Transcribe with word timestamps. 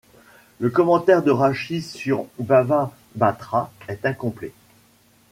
Le 0.57 0.71
commentaire 0.71 1.21
de 1.21 1.29
Rachi 1.29 1.83
sur 1.83 2.25
Bava 2.39 2.91
Batra 3.13 3.71
est 3.87 4.03
incomplet. 4.03 4.51